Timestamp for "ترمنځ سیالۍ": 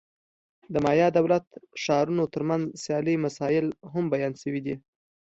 2.33-3.15